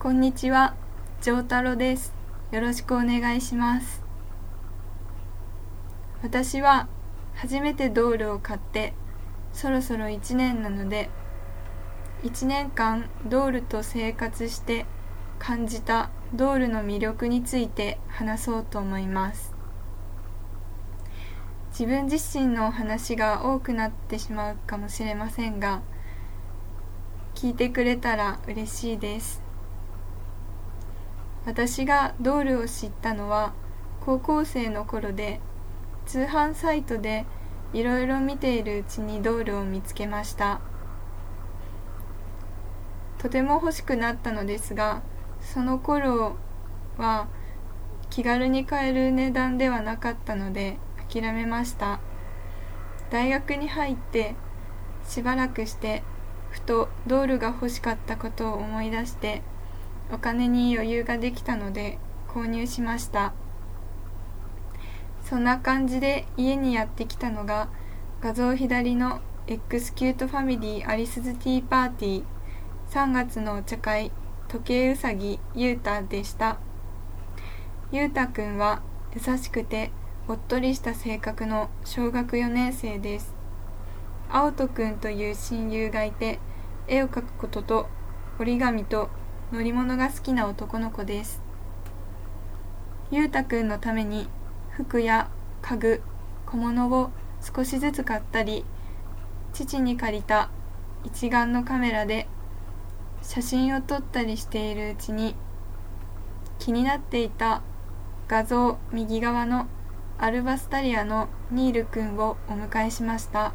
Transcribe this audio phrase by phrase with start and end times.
[0.00, 0.76] こんにちは、
[1.22, 2.14] 丈太郎です。
[2.52, 4.00] よろしくお願いします。
[6.22, 6.86] 私は
[7.34, 8.94] 初めてドールを買って
[9.52, 11.10] そろそろ1年なので
[12.22, 14.86] 1年間ドールと生活して
[15.40, 19.52] 感じたドールの魅力について話そうと思います
[21.70, 25.82] 自分自身のお話が多くなってしまうかもしれませんが
[27.34, 29.47] 聞いてくれたら嬉しいです
[31.48, 33.54] 私がドールを知ったのは
[34.04, 35.40] 高校生の頃で
[36.04, 37.24] 通販サイトで
[37.72, 40.60] いろいろ見ているうちにドールを見つけました。
[43.16, 45.00] とても欲しくなったのですが
[45.40, 46.36] その頃
[46.98, 47.28] は
[48.10, 50.76] 気軽に買える値段ではなかったので
[51.10, 51.98] 諦めました。
[53.08, 54.34] 大学に入って
[55.08, 56.02] しばらくして
[56.50, 59.40] ふとドールが欲しかったことを思い出して
[60.10, 63.32] お金に余裕ができたので購入しました。
[65.24, 67.68] そんな感じで家にやってきたのが
[68.20, 72.24] 画像左の えっくすきゅーとふぁみりー Alice's Tea Party。
[72.90, 74.10] 3月のお茶会
[74.48, 76.58] 時計うさぎゆうたでした。
[77.92, 78.82] ゆうたくんは
[79.14, 79.90] 優しくて
[80.26, 83.34] おっとりした性格の小学4年生です。
[84.30, 86.38] 青とくんという親友がいて
[86.86, 87.88] 絵を描くことと
[88.38, 89.10] 折り紙と
[89.50, 91.40] 乗り物が好きな男の子です。
[93.10, 94.28] ゆうたくんのために
[94.72, 95.30] 服や
[95.62, 96.02] 家具
[96.44, 98.66] 小物を少しずつ買ったり
[99.54, 100.50] 父に借りた
[101.02, 102.28] 一眼のカメラで
[103.22, 105.34] 写真を撮ったりしているうちに
[106.58, 107.62] 気になっていた
[108.28, 109.66] 画像右側の
[110.18, 113.54] アルバスタリアのニールくんをお迎えしました。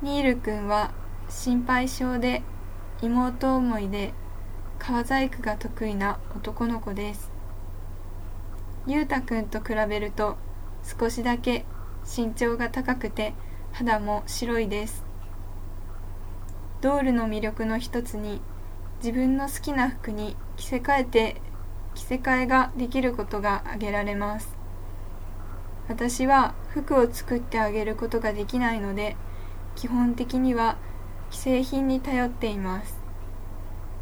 [0.00, 0.92] ニールくんは
[1.28, 2.42] 心配性で
[3.02, 4.14] 妹思いで
[4.78, 7.32] 革細工が得意な男の子です。
[8.86, 10.36] ゆうたくんと比べると
[10.84, 11.64] 少しだけ
[12.04, 13.34] 身長が高くて
[13.72, 15.04] 肌も白いです。
[16.80, 18.40] ドールの魅力の一つに
[18.98, 21.40] 自分の好きな服に着せ替えて
[21.94, 24.56] 着せ替えができることが挙げられます。
[25.88, 29.16] 私は服を作ってあげることができないので
[29.74, 30.76] 基本的には
[31.30, 33.01] 既製品に頼っています。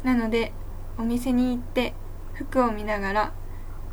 [0.03, 0.51] なので
[0.97, 1.93] お店に行って
[2.33, 3.33] 服を見ながら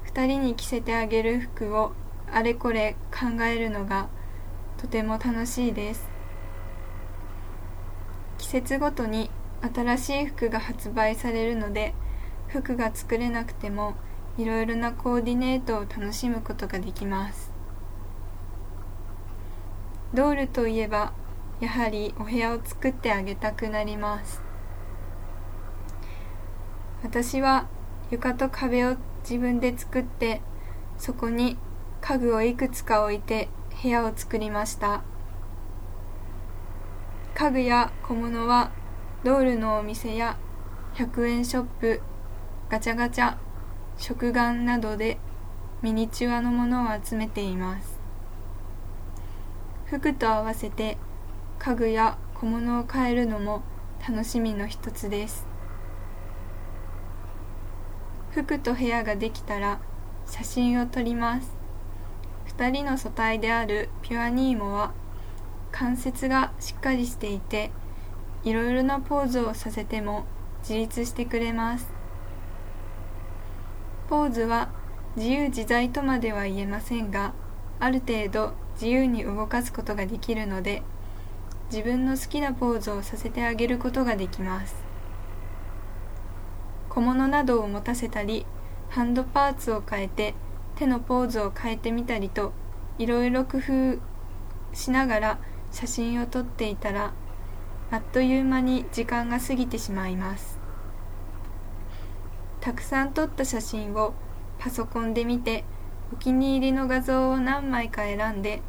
[0.06, 1.92] 2人に着せてあげる服を
[2.30, 4.08] あれこれ考えるのが
[4.78, 6.08] とても楽しいです。
[8.38, 9.30] 季節ごとに
[9.74, 11.94] 新しい服が発売されるので
[12.46, 13.94] 服が作れなくても
[14.38, 17.52] いろいろなコーディネートを楽しむことができます。
[20.14, 21.12] ドールといえば
[21.60, 24.47] やはりお部屋を作ってあげたくなります。
[27.02, 27.68] 私は
[28.10, 30.40] 床と壁を自分で作って
[30.96, 31.56] そこに
[32.00, 33.48] 家具をいくつか置いて
[33.82, 35.02] 部屋を作りました。
[37.34, 38.72] 家具や小物は
[39.22, 40.36] ドールのお店や
[40.94, 42.00] 100円ショップ
[42.68, 43.36] ガチャガチャ
[43.96, 45.18] 食玩などで
[45.82, 48.00] ミニチュアのものを集めています。
[49.86, 50.98] 服と合わせて
[51.60, 53.62] 家具や小物を変えるのも
[54.06, 55.57] 楽しみの一つです。
[58.42, 59.80] 服と部屋ができたら
[60.26, 61.56] 写真を撮ります。
[62.56, 64.92] 2人の素体であるピュアニーモは
[65.72, 67.72] 関節がしっかりしていて
[68.44, 70.24] いろいろなポーズをさせても
[70.60, 71.88] 自立してくれます。
[74.08, 74.70] ポーズは
[75.16, 77.34] 自由自在とまでは言えませんが
[77.80, 80.84] ある程度自由に動かすことができるので
[81.72, 84.87] 自分の好きなポーズをさせてあげることができます。
[86.98, 88.44] 小物などを持たせたり
[88.88, 90.34] ハンドパーツを変えて
[90.74, 92.52] 手のポーズを変えてみたりと
[92.98, 94.00] いろいろ工夫
[94.74, 95.38] しながら
[95.70, 97.12] 写真を撮っていたら
[97.92, 100.58] あっという間に時間が過ぎてしまいます。
[102.60, 104.12] たくさん撮った写真を
[104.58, 105.64] パソコンで見て
[106.12, 108.60] お気に入りの画像を何枚か選んで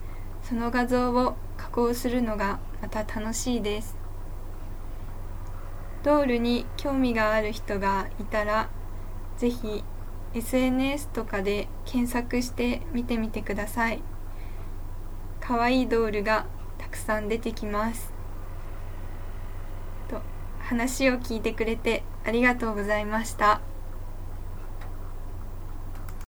[0.44, 3.99] その画像を加工するのがまた楽しいです。
[6.04, 8.69] ドールに興味がある人がいたら
[9.38, 9.84] ぜひ
[10.34, 14.01] SNS とかで検索して見てみてください
[15.40, 16.46] かわいいドールが
[16.78, 18.13] たくさん出てきます
[20.07, 20.22] と
[20.60, 23.69] 話を聞いてくれてありがとうございました。